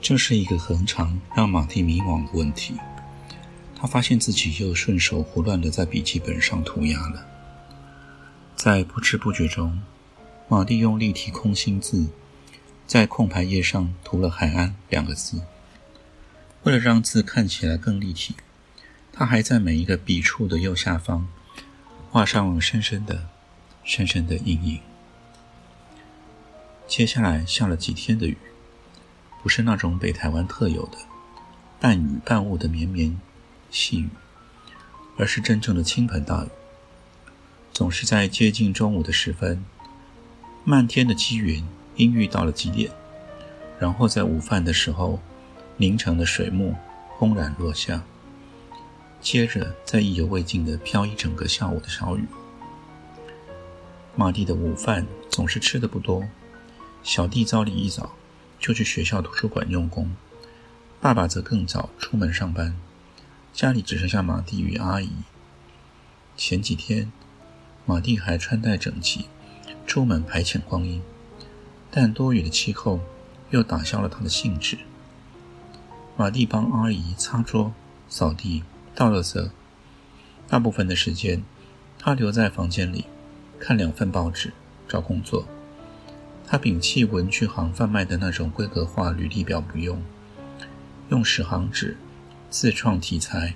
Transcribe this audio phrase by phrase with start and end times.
[0.00, 2.74] 这是一个恒常让马蒂迷惘的问题。
[3.74, 7.24] 他发现自己又顺手胡乱地在笔记本上涂鸦了。
[8.56, 9.80] 在不知不觉中，
[10.48, 12.08] 马蒂用立体空心字
[12.86, 15.42] 在空白页上涂了“海岸”两个字。
[16.64, 18.34] 为了让字看起来更立体，
[19.12, 21.28] 他还在每一个笔触的右下方
[22.10, 23.28] 画上了深深的、
[23.84, 24.80] 深深的阴影。
[26.88, 28.36] 接下来下了几天的雨。
[29.42, 30.98] 不是那种北台湾特有的
[31.80, 33.18] 半雨半雾的绵绵
[33.70, 34.08] 细雨，
[35.16, 36.48] 而是真正的倾盆大雨。
[37.72, 39.64] 总是在接近中午的时分，
[40.64, 41.64] 漫天的积云
[41.94, 42.90] 阴郁到了极点，
[43.78, 45.20] 然后在午饭的时候
[45.76, 46.74] 凝成的水幕
[47.10, 48.02] 轰然落下，
[49.20, 52.24] 接着再意犹未尽地飘一整个下午的小雨。
[54.16, 56.24] 马蒂的午饭总是吃的不多，
[57.04, 58.17] 小弟早里一早。
[58.58, 60.14] 就去学校图书馆用功，
[61.00, 62.76] 爸爸则更早出门上班，
[63.52, 65.10] 家里只剩下马蒂与阿姨。
[66.36, 67.12] 前几天，
[67.86, 69.26] 马蒂还穿戴整齐，
[69.86, 71.02] 出门排遣光阴，
[71.90, 73.00] 但多雨的气候
[73.50, 74.78] 又打消了他的兴致。
[76.16, 77.72] 马蒂帮阿姨擦桌、
[78.08, 78.64] 扫地、
[78.94, 79.50] 倒垃圾，
[80.48, 81.42] 大部分的时间，
[81.98, 83.06] 他留在房间里
[83.60, 84.52] 看两份报纸、
[84.88, 85.46] 找工作。
[86.50, 90.02] 他摒弃文具行贩卖的那种规格化履历表不用，
[91.10, 91.94] 用十行纸
[92.48, 93.54] 自创题材，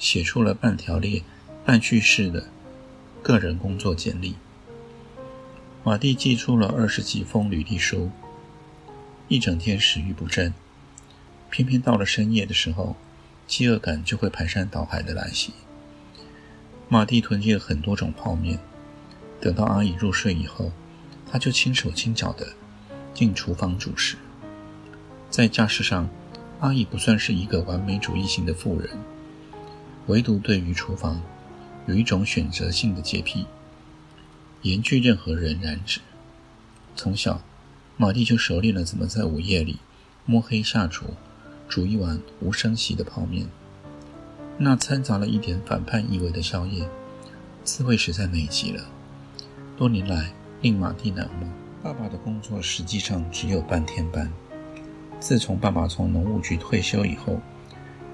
[0.00, 1.22] 写出了半条列、
[1.64, 2.48] 半叙事的
[3.22, 4.34] 个人工作简历。
[5.84, 8.10] 马蒂寄出了二十几封履历书，
[9.28, 10.52] 一整天食欲不振，
[11.50, 12.96] 偏偏到了深夜的时候，
[13.46, 15.52] 饥饿感就会排山倒海的来袭。
[16.88, 18.58] 马蒂囤积了很多种泡面，
[19.40, 20.72] 等到阿姨入睡以后。
[21.34, 22.46] 他就轻手轻脚地
[23.12, 24.16] 进厨房煮食。
[25.28, 26.08] 在家事上，
[26.60, 28.88] 阿姨不算是一个完美主义型的妇人，
[30.06, 31.20] 唯独对于厨房
[31.88, 33.46] 有一种选择性的洁癖，
[34.62, 35.98] 严拒任何人染指。
[36.94, 37.42] 从小，
[37.96, 39.80] 马蒂就熟练了怎么在午夜里
[40.24, 41.14] 摸黑下厨，
[41.68, 43.48] 煮一碗无声息的泡面。
[44.56, 46.88] 那掺杂了一点反叛意味的宵夜，
[47.64, 48.84] 滋味实在美极了。
[49.76, 50.32] 多年来。
[50.64, 51.52] 令马蒂难吗。
[51.82, 54.32] 爸爸的工作实际上只有半天班。
[55.20, 57.38] 自从爸爸从农务局退休以后，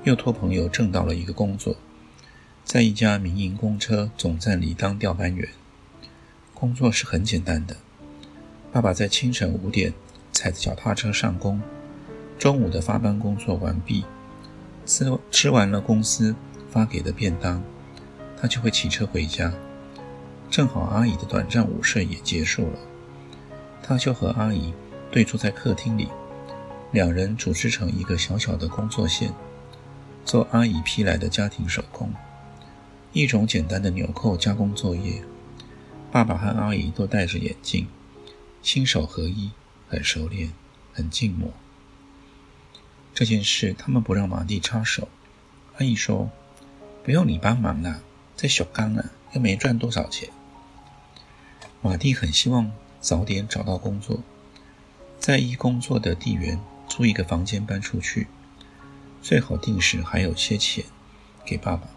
[0.03, 1.77] 又托朋友挣到了一个工作，
[2.65, 5.49] 在一家民营公车总站里当调班员。
[6.53, 7.77] 工作是很简单的。
[8.72, 9.94] 爸爸在清晨五点
[10.33, 11.62] 踩着脚踏车上工，
[12.37, 14.05] 中午的发班工作完毕，
[14.84, 16.34] 吃吃完了公司
[16.69, 17.62] 发给的便当，
[18.37, 19.53] 他就会骑车回家。
[20.50, 22.78] 正好阿姨的短暂午睡也结束了，
[23.81, 24.75] 他就和阿姨
[25.09, 26.09] 对坐在客厅里，
[26.91, 29.33] 两人组织成一个小小的工作线，
[30.25, 32.12] 做阿姨批来的家庭手工，
[33.12, 35.22] 一种简单的纽扣加工作业。
[36.10, 37.87] 爸爸和阿姨都戴着眼镜，
[38.60, 39.53] 心手合一，
[39.89, 40.53] 很熟练，
[40.93, 41.53] 很静默。
[43.15, 45.06] 这件事他们不让马蒂插手。
[45.77, 46.28] 阿姨说
[47.05, 48.03] ：“不用你帮忙了，
[48.34, 50.28] 在小刚啊，又没赚多少钱。”
[51.83, 52.71] 马蒂很希望
[53.01, 54.22] 早点找到工作，
[55.19, 58.27] 在一工作的地缘租一个房间搬出去，
[59.22, 60.84] 最好定时还有些钱
[61.43, 61.89] 给爸爸。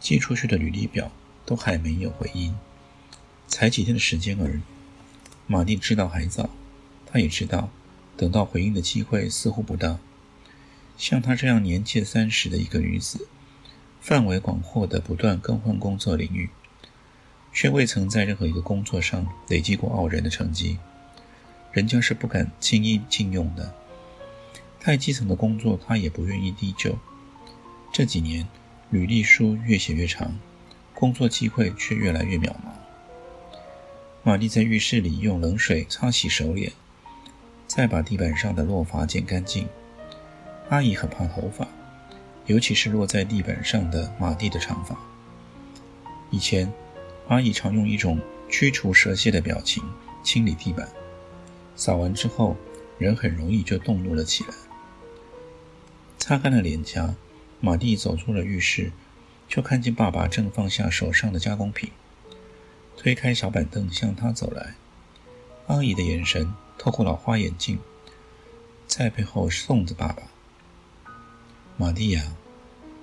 [0.00, 1.12] 寄出去的履历表
[1.46, 2.56] 都还没有回音，
[3.46, 4.60] 才几天的时间而已。
[5.46, 6.50] 马蒂知道还早，
[7.06, 7.70] 他也知道
[8.16, 10.00] 等到回应的机会似乎不大。
[10.98, 13.28] 像她这样年届三十的一个女子，
[14.00, 16.50] 范围广阔的不断更换工作领域。
[17.52, 20.78] 却未曾在任何一个工作上累积过傲人的成绩，
[21.70, 23.74] 人家是不敢轻易禁用的。
[24.80, 26.98] 太基层的工作，他也不愿意低就。
[27.92, 28.48] 这几年，
[28.90, 30.38] 履历书越写越长，
[30.94, 32.72] 工作机会却越来越渺茫。
[34.24, 36.72] 玛丽在浴室里用冷水擦洗手脸，
[37.66, 39.68] 再把地板上的落发剪干净。
[40.68, 41.68] 阿姨很怕头发，
[42.46, 44.96] 尤其是落在地板上的马蒂的长发。
[46.30, 46.72] 以前，
[47.28, 49.82] 阿姨常用一种驱除蛇蝎的表情
[50.22, 50.88] 清理地板，
[51.76, 52.56] 扫完之后，
[52.98, 54.50] 人很容易就动怒了起来。
[56.18, 57.14] 擦干了脸颊，
[57.60, 58.92] 马蒂走出了浴室，
[59.48, 61.90] 就看见爸爸正放下手上的加工品，
[62.96, 64.74] 推开小板凳向他走来。
[65.68, 67.78] 阿姨的眼神透过老花眼镜，
[68.86, 70.22] 在背后送着爸爸。
[71.76, 72.22] 马蒂亚，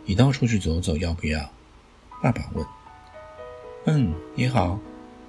[0.06, 1.52] 你到处去走走要不要？
[2.22, 2.66] 爸爸问。
[3.92, 4.80] 嗯，你好。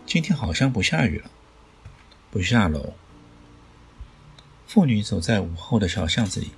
[0.04, 1.30] 今天好像不下雨了。
[2.30, 2.92] 不下喽。
[4.66, 6.50] 妇女走在午后的小巷子里，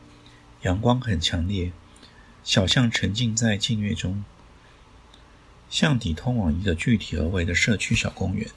[0.62, 1.70] 阳光很强烈，
[2.42, 4.24] 小巷沉浸在静月中。
[5.70, 8.50] 巷底通往一个具体而为的社区小公园。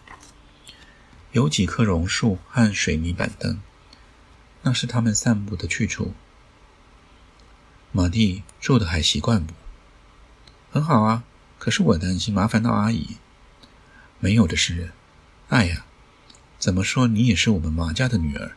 [1.31, 3.61] 有几棵榕树和水泥板凳，
[4.63, 6.15] 那是他们散步的去处。
[7.91, 9.53] 马蒂住的还习惯不？
[10.71, 11.23] 很好啊，
[11.59, 13.17] 可是我担心麻烦到阿姨。
[14.25, 14.89] 没有的事。
[15.49, 15.85] 爱呀，
[16.57, 18.53] 怎么说你也是我们马家的女儿，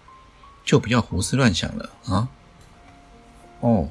[0.65, 2.31] 就不要胡思乱想了啊。
[3.61, 3.91] 哦，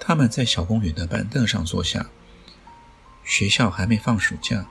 [0.00, 2.08] 他们在小公园的板凳上坐下。
[3.22, 4.66] 学校还没放暑假。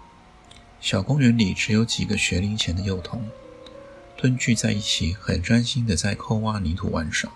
[0.81, 3.29] 小公园里只有几个学龄前的幼童，
[4.18, 7.31] 蹲聚在一起，很专心的在抠挖泥土玩耍。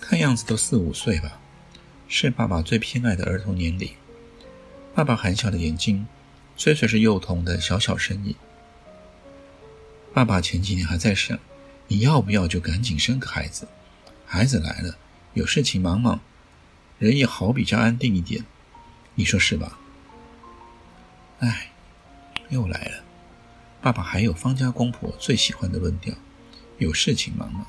[0.00, 1.38] 看样子都四五岁吧，
[2.08, 3.92] 是爸爸最偏爱的儿童年龄。
[4.92, 6.08] 爸爸含笑的眼睛，
[6.58, 8.34] 追随着幼童的小小身影。
[10.12, 11.38] 爸爸前几年还在想，
[11.86, 13.66] 你要不要就赶紧生个孩子？
[14.26, 14.98] 孩子来了，
[15.32, 16.20] 有事情忙忙，
[16.98, 18.44] 人也好比较安定一点。
[19.14, 19.78] 你说是吧？
[21.38, 21.70] 哎。
[22.50, 23.04] 又来了，
[23.82, 26.14] 爸爸还有方家公婆最喜欢的论调：
[26.78, 27.66] 有事情忙忙？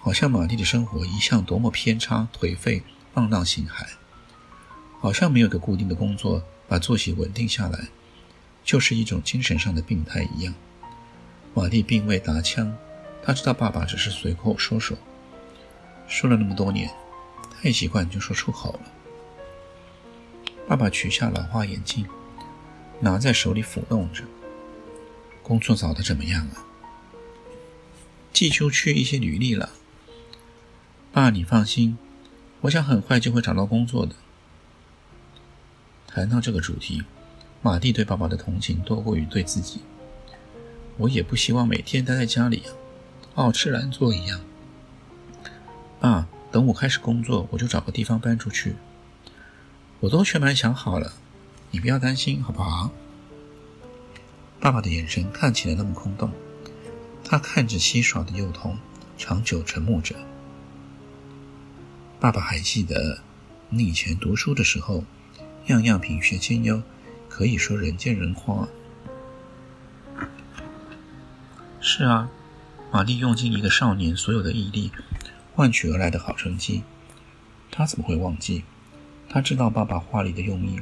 [0.00, 2.82] 好像玛丽的生活一向多么偏差、颓废、
[3.14, 3.86] 放浪形骸，
[4.98, 7.90] 好像没有个固定的工作，把作息稳定下来，
[8.64, 10.54] 就是一种精神上的病态一样。
[11.54, 12.76] 玛丽并未答腔，
[13.22, 14.96] 她知道爸爸只是随口说说，
[16.08, 16.90] 说了那么多年，
[17.50, 18.80] 太习惯就说出口了。
[20.66, 22.06] 爸爸取下老花眼镜。
[23.04, 24.22] 拿在手里抚弄着。
[25.42, 26.62] 工作找的怎么样啊？
[28.32, 29.70] 寄出去一些履历了。
[31.10, 31.98] 爸，你放心，
[32.60, 34.14] 我想很快就会找到工作的。
[36.06, 37.02] 谈到这个主题，
[37.62, 39.80] 马蒂对爸爸的同情多过于对自己。
[40.98, 42.64] 我也不希望每天待在家里，
[43.34, 44.40] 好吃懒做一样。
[46.00, 48.74] 爸，等我开始工作，我就找个地方搬出去。
[50.00, 51.12] 我都全盘想好了。
[51.70, 52.90] 你不要担心，好不好？
[54.60, 56.30] 爸爸的眼神看起来那么空洞，
[57.24, 58.76] 他看着嬉耍的幼童，
[59.16, 60.16] 长久沉默着。
[62.20, 63.20] 爸爸还记得，
[63.70, 65.04] 你以前读书的时候，
[65.68, 66.82] 样样品学兼优，
[67.32, 68.68] 可以说人见人夸。
[71.80, 72.28] 是啊，
[72.92, 74.92] 玛丽用尽一个少年所有的毅力，
[75.54, 76.82] 换取而来的好成绩，
[77.70, 78.64] 他怎么会忘记？
[79.30, 80.78] 他知道爸爸话里的用意。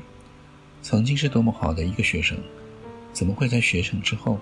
[0.82, 2.36] 曾经是多么好的一个学生，
[3.12, 4.40] 怎么会在学成之后，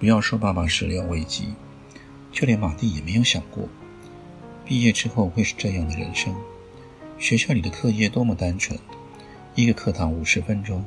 [0.00, 1.48] 不要说爸爸始料未及，
[2.32, 3.68] 就连马蒂也没有想过，
[4.64, 6.34] 毕业之后会是这样的人生。
[7.18, 8.78] 学校里的课业多么单纯，
[9.54, 10.82] 一个课堂五十分钟，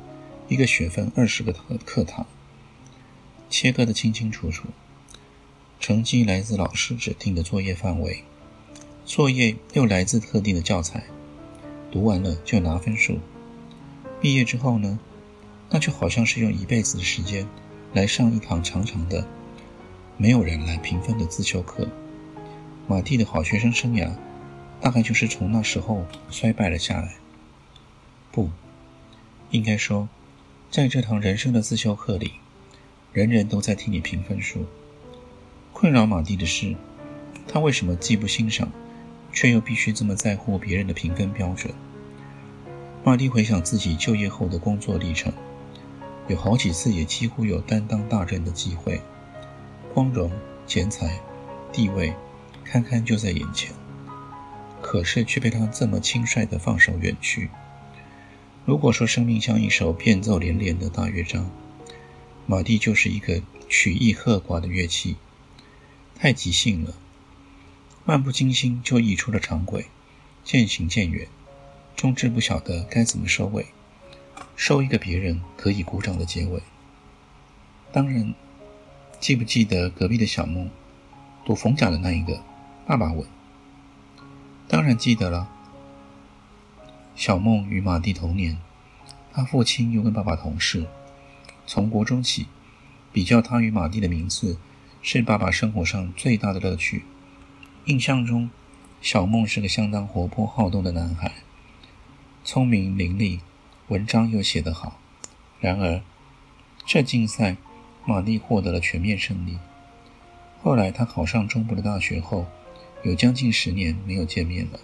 [0.48, 2.24] 一个学分二十个课课堂，
[3.50, 4.68] 切割的清清楚楚，
[5.80, 8.22] 成绩来自老师指定的作业范围，
[9.04, 11.02] 作业又来自特定的教材，
[11.90, 13.18] 读完了就拿分数。
[14.20, 15.00] 毕业之后呢，
[15.68, 17.44] 那就好像是用一辈子的时间
[17.92, 19.26] 来上一堂长长的、
[20.16, 21.88] 没有人来评分的自修课。
[22.86, 24.12] 马蒂的好学生生涯，
[24.80, 27.16] 大概就是从那时候衰败了下来。
[28.30, 28.48] 不，
[29.50, 30.08] 应该说，
[30.76, 32.32] 在这堂人生的自修课里，
[33.10, 34.66] 人人都在替你评分数。
[35.72, 36.76] 困扰马蒂的是，
[37.48, 38.70] 他为什么既不欣赏，
[39.32, 41.72] 却又必须这么在乎别人的评分标准？
[43.02, 45.32] 马蒂回想自己就业后的工作历程，
[46.28, 49.00] 有好几次也几乎有担当大任的机会，
[49.94, 50.30] 光荣、
[50.66, 51.18] 钱财、
[51.72, 52.12] 地位，
[52.66, 53.72] 堪堪就在眼前，
[54.82, 57.48] 可是却被他这么轻率地放手远去。
[58.66, 61.48] 如果说生命像一首变奏连连的大乐章，
[62.46, 65.14] 马蒂就是一个曲艺赫寡的乐器，
[66.16, 66.92] 太即兴了，
[68.04, 69.86] 漫不经心就溢出了长轨，
[70.42, 71.28] 渐行渐远。
[71.94, 73.66] 终至不晓得该怎么收尾，
[74.56, 76.60] 收一个别人可以鼓掌的结尾。
[77.92, 78.34] 当然，
[79.20, 80.68] 记不记得隔壁的小木，
[81.44, 82.42] 赌冯甲的那一个？
[82.84, 83.24] 爸爸问。
[84.66, 85.55] 当然记得了。
[87.16, 88.58] 小梦与马蒂同年，
[89.32, 90.86] 他父亲又跟爸爸同事。
[91.66, 92.46] 从国中起，
[93.10, 94.58] 比较他与马蒂的名字，
[95.00, 97.06] 是爸爸生活上最大的乐趣。
[97.86, 98.50] 印象中，
[99.00, 101.32] 小梦是个相当活泼好动的男孩，
[102.44, 103.40] 聪明伶俐，
[103.88, 105.00] 文章又写得好。
[105.58, 106.02] 然而，
[106.84, 107.56] 这竞赛，
[108.04, 109.56] 马蒂获得了全面胜利。
[110.62, 112.46] 后来，他考上中部的大学后，
[113.04, 114.78] 有将近十年没有见面了。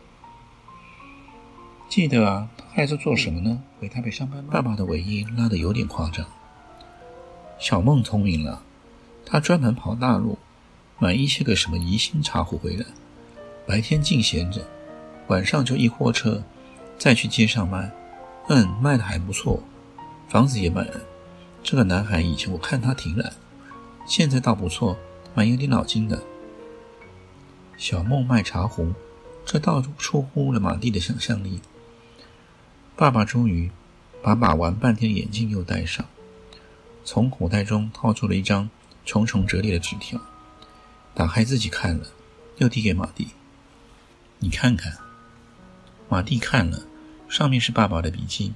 [1.93, 3.63] 记得啊，他还在做什么呢？
[3.79, 4.49] 回台北上班吗？
[4.51, 6.25] 爸爸的尾音拉得有点夸张。
[7.59, 8.63] 小梦聪明了，
[9.27, 10.39] 他专门跑大陆，
[10.99, 12.87] 买一些个什么宜兴茶壶回来，
[13.67, 14.67] 白天净闲着，
[15.27, 16.43] 晚上就一货车，
[16.97, 17.93] 再去街上卖。
[18.49, 19.63] 嗯，卖的还不错，
[20.31, 21.01] 房子也买了。
[21.63, 23.31] 这个男孩以前我看他挺懒，
[24.07, 24.97] 现在倒不错，
[25.35, 26.23] 蛮有点脑筋的。
[27.77, 28.95] 小梦卖茶壶，
[29.45, 31.61] 这倒出乎了马蒂的想象力。
[32.95, 33.71] 爸爸终于
[34.23, 36.07] 把把玩半天的眼镜又戴上，
[37.05, 38.71] 从口袋中掏出了一张
[39.05, 40.21] 重重折叠的纸条，
[41.15, 42.07] 打开自己看了，
[42.59, 43.29] 又递给马蒂
[44.39, 44.99] ：“你看看。”
[46.09, 46.83] 马蒂看了，
[47.29, 48.53] 上面是爸爸的笔记，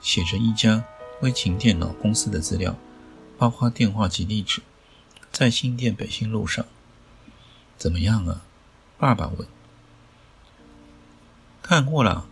[0.00, 0.84] 写着一家
[1.20, 2.78] 微型电脑公司的资料，
[3.36, 4.62] 包括电话及地址，
[5.32, 6.64] 在新店北新路上。
[7.76, 8.42] 怎么样啊？
[8.96, 9.46] 爸爸问。
[11.60, 12.28] 看过了。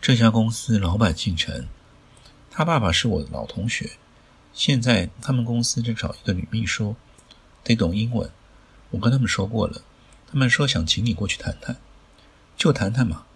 [0.00, 1.68] 这家公司老板姓陈，
[2.50, 3.92] 他爸爸是我的老同学。
[4.54, 6.96] 现在他们公司正找一个女秘书，
[7.62, 8.30] 得懂英文。
[8.90, 9.82] 我跟他们说过了，
[10.30, 11.76] 他们说想请你过去谈谈，
[12.56, 13.26] 就谈谈嘛，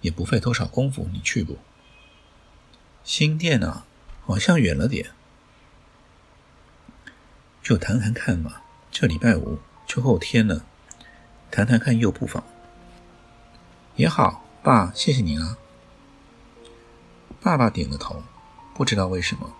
[0.00, 1.08] 也不费多少功夫。
[1.12, 1.58] 你去不？
[3.04, 3.86] 新店啊，
[4.26, 5.12] 好像远了点，
[7.62, 8.60] 就谈谈看嘛。
[8.90, 10.64] 这礼拜五就后天了，
[11.50, 12.44] 谈谈看又不妨。
[13.96, 15.56] 也好，爸，谢谢你啊。
[17.40, 18.22] 爸爸点了头，
[18.74, 19.54] 不知道为什么，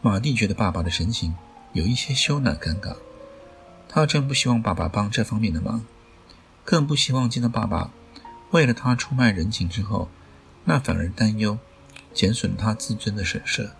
[0.00, 1.34] 马蒂觉得爸爸的神情
[1.72, 2.96] 有一些羞赧尴尬。
[3.88, 5.84] 他真不希望爸爸帮这方面的忙，
[6.64, 7.90] 更不希望见到爸爸
[8.50, 10.08] 为了他出卖人情之后，
[10.64, 11.58] 那反而担忧，
[12.14, 13.72] 减损他自尊的神色。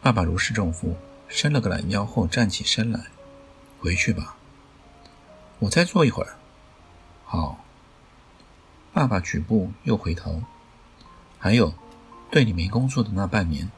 [0.00, 0.96] 爸爸如释重负，
[1.28, 3.06] 伸了个懒腰后站起身来
[3.80, 4.36] ：“回去吧，
[5.58, 6.36] 我再坐一会儿。”
[7.26, 7.58] 好。
[8.92, 10.40] 爸爸举步又回头。
[11.44, 11.74] 还有，
[12.30, 13.70] 对你没工作的那半年，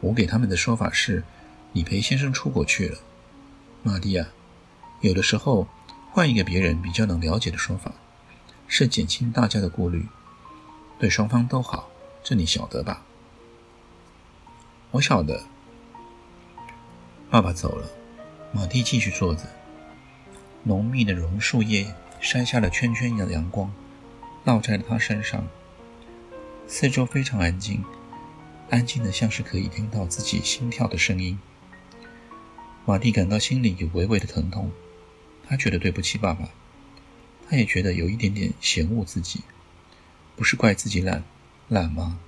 [0.00, 1.22] 我给他们的说法是，
[1.72, 2.98] 你陪先生出国去了。
[3.82, 4.28] 玛蒂亚，
[5.02, 5.68] 有的时候
[6.12, 7.92] 换一个别人比较能了解的说法，
[8.66, 10.06] 是减轻大家的顾虑，
[10.98, 11.90] 对双方都好。
[12.22, 13.02] 这你晓得吧？
[14.92, 15.44] 我晓得。
[17.28, 17.86] 爸爸走了，
[18.50, 19.42] 马蒂继续坐着。
[20.62, 23.70] 浓密的榕树叶筛下了圈圈的阳光，
[24.44, 25.46] 落在了他身上。
[26.76, 27.84] 四周非常安静，
[28.68, 31.38] 安静的像是可以听到自己心跳的声音。
[32.84, 34.72] 马蒂感到心里有微微的疼痛，
[35.46, 36.48] 他觉得对不起爸爸，
[37.48, 39.42] 他也觉得有一点点嫌恶自己，
[40.34, 41.22] 不是怪自己懒，
[41.68, 42.18] 懒吗？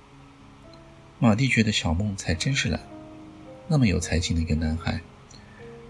[1.19, 2.79] 马蒂觉得小梦才真是懒，
[3.67, 5.01] 那么有才情的一个男孩，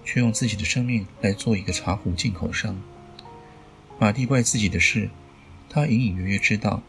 [0.04, 2.76] 却用自己的生命来做一个茶壶进口商。
[4.00, 5.12] 马蒂怪自己的是，
[5.70, 6.82] 他隐隐约约知道。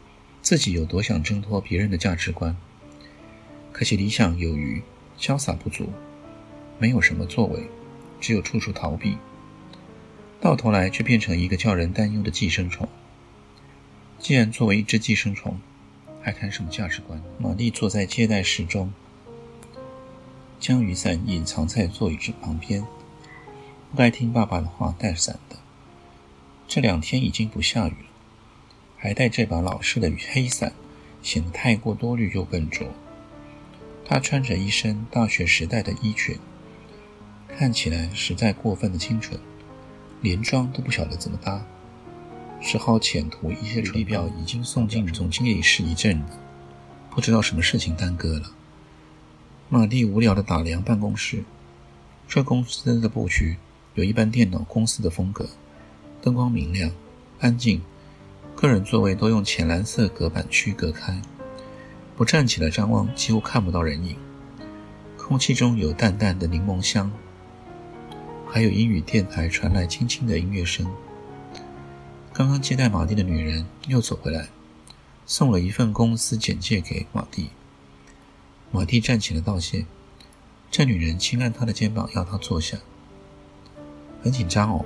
[0.49, 2.57] 自己有多想挣脱别人的价值观，
[3.71, 4.83] 可惜理想有余，
[5.21, 5.93] 潇洒不足，
[6.79, 7.69] 没有什么作为，
[8.19, 9.19] 只有处处逃避，
[10.41, 12.89] 到头来却变成一个叫人担忧的寄生虫。
[14.19, 15.61] 既然作为一只寄生虫，
[16.23, 17.23] 还谈什么价值观？
[17.37, 18.95] 玛丽坐在接待室中，
[20.59, 22.81] 将雨伞隐藏在座椅子旁边，
[23.91, 25.59] 不该听爸爸的话带伞的。
[26.67, 28.08] 这两天已经不下雨了。
[28.99, 30.73] 还带这把老式的黑伞，
[31.23, 32.87] 显得太过多虑又笨拙。
[34.05, 36.37] 他穿着一身大学时代的衣裙，
[37.57, 39.39] 看起来实在过分的清纯，
[40.21, 41.65] 连妆都不晓得怎么搭。
[42.61, 46.33] 只好浅涂一些唇表，已经送进总经理室一阵子，
[47.09, 48.51] 不知道什么事情耽搁了。
[49.69, 51.45] 马蒂无聊地打量办公室，
[52.27, 53.59] 这公司的布局
[53.95, 55.49] 有一般电脑公司的风格，
[56.21, 56.91] 灯光明亮，
[57.39, 57.81] 安静。
[58.61, 61.23] 个人座位都用浅蓝色隔板区隔开，
[62.17, 64.17] 不站起来张望，几乎看不到人影。
[65.17, 67.09] 空气中有淡淡的柠檬香，
[68.49, 70.85] 还有英语电台传来轻轻的音乐声。
[72.33, 74.49] 刚刚接待马蒂的女人又走回来，
[75.25, 77.51] 送了一份公司简介给马蒂。
[78.73, 79.87] 马蒂站起来道谢，
[80.69, 82.77] 这女人轻按他的肩膀，要他坐下。
[84.21, 84.85] 很紧张哦。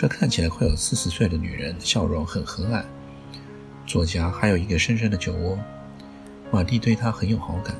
[0.00, 2.84] 这看起来快有四十岁的女人，笑容很和蔼，
[3.84, 5.58] 左颊还有一个深深的酒窝。
[6.52, 7.74] 马蒂对她很有好感。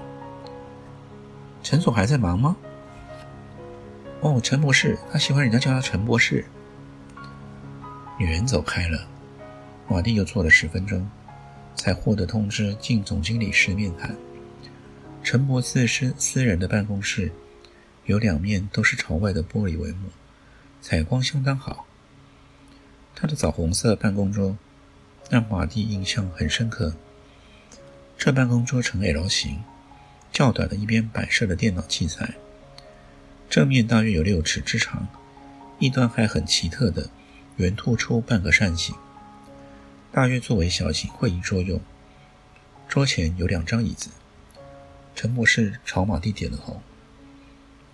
[1.63, 2.57] 陈所还在忙吗？
[4.21, 6.45] 哦，陈博士，他喜欢人家叫他陈博士。
[8.19, 9.07] 女人走开了，
[9.87, 11.09] 马蒂又坐了十分钟，
[11.77, 14.17] 才获得通知进总经理室面谈。
[15.23, 17.31] 陈伯斯私私人的办公室，
[18.07, 20.09] 有两面都是朝外的玻璃帷幕，
[20.81, 21.87] 采光相当好。
[23.21, 24.57] 他的枣红色办公桌
[25.29, 26.95] 让马蒂印象很深刻。
[28.17, 29.65] 这办公桌呈 L 型，
[30.33, 32.35] 较短的一边摆设了电脑器材，
[33.51, 35.09] 正面大约有六尺之长，
[35.81, 37.11] 一端还很奇特的
[37.57, 38.95] 圆突出半个扇形，
[40.13, 41.81] 大约作为小型会议桌用。
[42.87, 44.11] 桌前有两张椅子。
[45.17, 46.81] 陈博士朝马蒂点了头，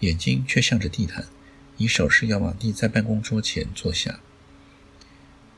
[0.01, 1.25] 眼睛却向着地毯，
[1.79, 4.21] 以手势要马蒂在办公桌前坐下。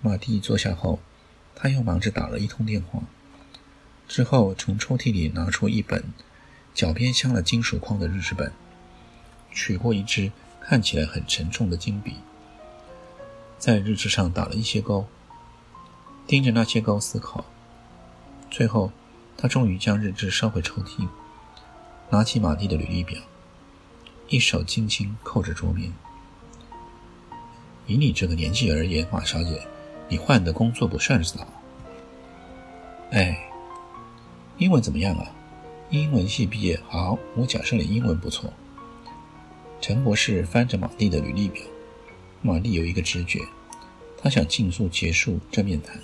[0.01, 1.01] 马蒂坐下后，
[1.55, 3.03] 他又忙着打了一通电话，
[4.07, 6.05] 之后从抽屉里拿出一本
[6.75, 8.53] 脚边镶了金属框的日志本，
[9.53, 12.17] 取过一支看起来很沉重的金笔，
[13.59, 15.07] 在日志上打了一些勾，
[16.27, 17.45] 盯着那些勾思考。
[18.51, 18.93] 最后，
[19.37, 21.09] 他终于将日志收回抽屉。
[22.09, 23.21] 拿起马蒂的履历表，
[24.29, 25.93] 一手轻轻扣着桌面。
[27.89, 29.67] 以你这个年纪而言，马小姐，
[30.09, 31.47] 你换的工作不算少。
[33.11, 33.51] 哎，
[34.59, 35.33] 英文怎么样啊？
[35.91, 38.53] 英文系毕业，好，我假设你英文不错。
[39.81, 41.63] 陈博士翻着马蒂的履历表，
[42.43, 43.41] 马蒂有一个直觉，
[44.21, 46.01] 他想尽速结束这面谈。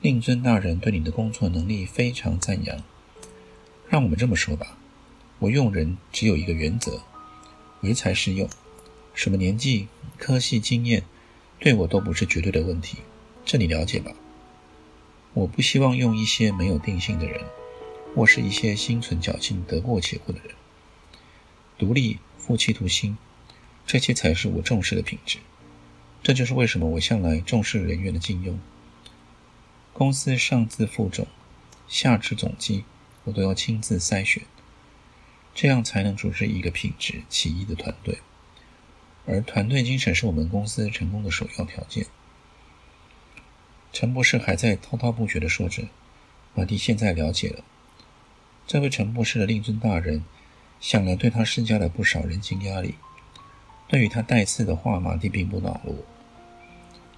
[0.00, 2.82] 令尊大人对你的工作能力非常赞扬。
[3.88, 4.78] 让我们这么说吧，
[5.38, 7.00] 我用人只有一个原则：
[7.82, 8.48] 唯才是用。
[9.14, 11.04] 什么年纪、科系、经验，
[11.58, 12.98] 对我都不是绝对的问题，
[13.44, 14.12] 这你了解吧？
[15.34, 17.44] 我不希望用一些没有定性的人，
[18.14, 20.54] 或是一些心存侥幸、得过且过的人。
[21.76, 23.16] 独立、负气图心，
[23.86, 25.38] 这些才是我重视的品质。
[26.22, 28.58] 这就是为什么我向来重视人员的禁用。
[29.92, 31.26] 公司上至副总，
[31.88, 32.84] 下至总机。
[33.24, 34.44] 我都要亲自筛选，
[35.54, 38.20] 这样才能组织一个品质起一的团队。
[39.28, 42.06] 而团队精神是我们公司成功的首要条件。
[43.92, 45.84] 陈博士还在滔滔不绝地说着，
[46.54, 47.62] 马蒂现在了解了，
[48.66, 50.24] 这位陈博士的令尊大人，
[50.80, 52.94] 想来对他施加了不少人情压力。
[53.86, 56.04] 对于他带刺的话，马蒂并不恼怒，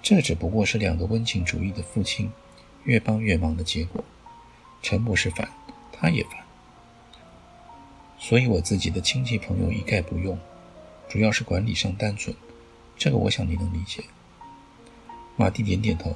[0.03, 2.31] 这只不过是两个温情主义的父亲
[2.85, 4.05] 越帮越忙的结果。
[4.83, 5.49] 陈博士烦。
[6.03, 6.33] 他也烦，
[8.19, 10.39] 所以我自己的亲戚朋友一概不用，
[11.11, 12.35] 主要是管理上单纯，
[12.97, 14.05] 这个我想你能理解。
[15.37, 16.15] 马蒂点点头，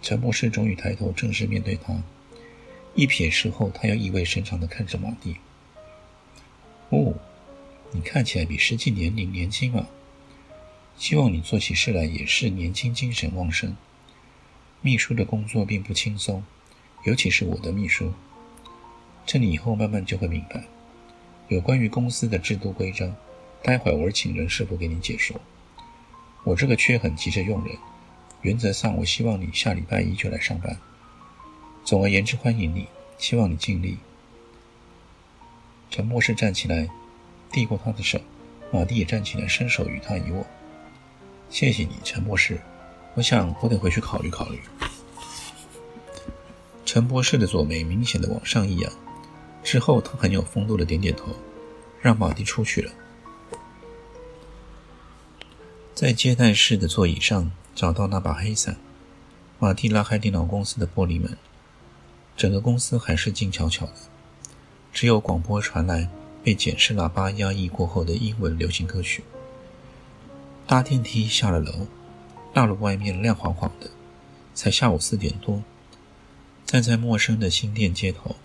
[0.00, 2.00] 陈博士终于抬头正式面对他，
[2.94, 5.34] 一瞥视后，他又意味深长地看着马蒂。
[6.90, 7.12] 哦，
[7.90, 9.88] 你看起来比实际年龄年轻啊，
[10.96, 13.76] 希望你做起事来也是年轻、精神旺盛。
[14.80, 16.44] 秘书的工作并不轻松，
[17.04, 18.12] 尤其是我的秘书。
[19.24, 20.62] 这你以后慢慢就会明白，
[21.48, 23.12] 有关于公司的制度规章，
[23.62, 25.40] 待会儿我请人事部给你解说。
[26.44, 27.76] 我这个缺很急着用人，
[28.42, 30.76] 原则上我希望你下礼拜一就来上班。
[31.84, 32.86] 总而言之，欢迎你，
[33.18, 33.98] 希望你尽力。
[35.90, 36.88] 陈博士站起来，
[37.50, 38.20] 递过他的手，
[38.72, 40.46] 马蒂也站起来，伸手与他一握。
[41.50, 42.60] 谢谢你，陈博士。
[43.14, 44.60] 我想我得回去考虑考虑。
[46.84, 48.92] 陈博士的左眉明显的往上一扬。
[49.64, 51.34] 之后，他很有风度的点点头，
[52.00, 52.92] 让马蒂出去了。
[55.96, 58.76] 在接待室的座椅上找到那把黑伞，
[59.58, 61.38] 马蒂拉开电脑公司的玻璃门，
[62.36, 63.94] 整个公司还是静悄悄的，
[64.92, 66.10] 只有广播传来
[66.44, 69.24] 被检视喇叭压抑过后的英文流行歌曲。
[70.66, 71.86] 搭电梯下了楼，
[72.52, 73.88] 大楼外面亮晃晃的，
[74.52, 75.62] 才下午四点多，
[76.66, 78.36] 站在陌生的新店街头。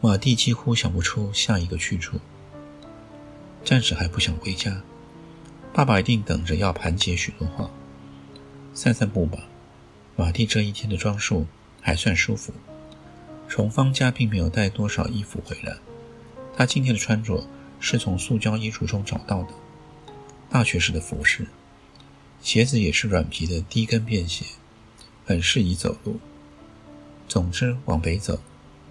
[0.00, 2.18] 马蒂几乎想不出下一个去处，
[3.62, 4.80] 暂时还不想回家。
[5.72, 7.70] 爸爸一定等着要盘结许多话。
[8.74, 9.38] 散散步吧。
[10.16, 11.46] 马蒂这一天的装束
[11.80, 12.52] 还算舒服，
[13.48, 15.76] 从方家并没有带多少衣服回来。
[16.56, 17.46] 他今天的穿着
[17.80, 19.50] 是从塑胶衣橱中找到的，
[20.48, 21.46] 大学士的服饰，
[22.40, 24.46] 鞋子也是软皮的低跟便鞋，
[25.26, 26.18] 很适宜走路。
[27.28, 28.38] 总之，往北走。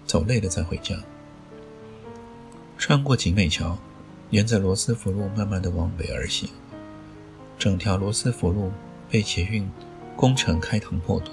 [0.06, 0.94] 走累了再回家。
[2.78, 3.76] 穿过景美桥，
[4.30, 6.48] 沿着罗斯福路慢慢的往北而行。
[7.58, 8.70] 整条罗斯福路
[9.10, 9.68] 被捷运
[10.14, 11.30] 工程开膛破肚，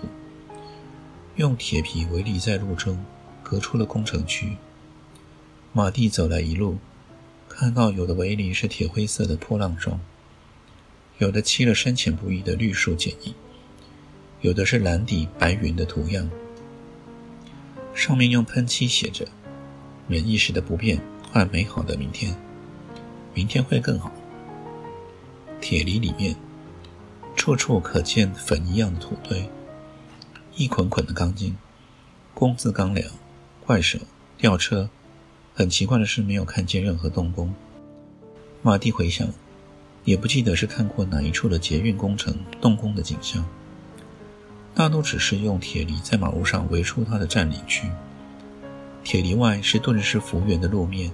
[1.36, 3.04] 用铁皮围篱在路中，
[3.42, 4.56] 隔出了工程区。
[5.74, 6.78] 马蒂走来一路，
[7.50, 10.00] 看到有的围篱是铁灰色的破浪状，
[11.18, 13.34] 有的漆了深浅不一的绿树剪影，
[14.42, 16.30] 有的是蓝底白云的图样，
[17.94, 19.28] 上面用喷漆写着
[20.08, 22.34] “忍一时的不便，换美好的明天，
[23.34, 24.10] 明天会更好”。
[25.64, 26.36] 铁犁里面，
[27.38, 29.50] 处处可见粉一样的土堆。
[30.58, 31.56] 一捆捆的钢筋，
[32.34, 33.10] 工字钢梁，
[33.66, 33.98] 怪手
[34.38, 34.90] 吊车。
[35.56, 37.56] 很奇怪的是，没有看见任何动工。
[38.62, 39.26] 马蒂回想，
[40.04, 43.46] 也不记得是看过哪一处的捷运工程动工的景象。
[44.76, 47.88] 大都只是用铁犁在马路上围出他的占领区。
[49.02, 51.10] 铁犁外是顿时复原的路面，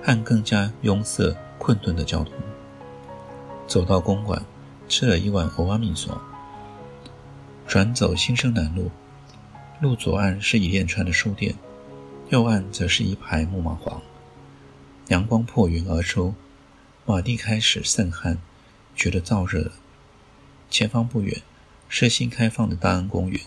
[0.00, 2.32] 和更加拥塞困顿的交通。
[3.66, 4.44] 走到公馆，
[4.88, 6.20] 吃了一碗欧阿米索。
[7.66, 8.90] 转走新生南路，
[9.80, 11.54] 路左岸是一连串的书店，
[12.28, 14.02] 右岸则是一排木马房。
[15.08, 16.34] 阳光破云而出，
[17.06, 18.38] 马蒂开始渗汗，
[18.94, 19.72] 觉得燥热了。
[20.68, 21.40] 前方不远
[21.88, 23.40] 是新开放的大安公园。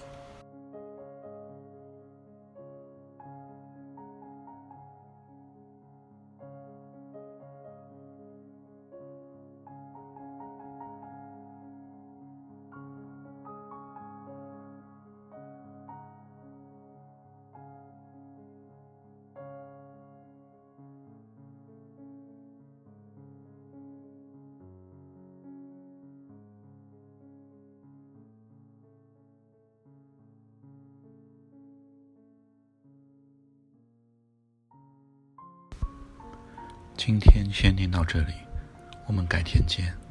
[36.98, 38.34] 今天先念到这里，
[39.06, 40.05] 我们改天见。